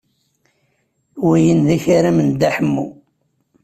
Wihin 1.27 1.59
d 1.67 1.69
akaram 1.75 2.17
n 2.21 2.27
Dda 2.31 2.49
Ḥemmu. 2.55 2.87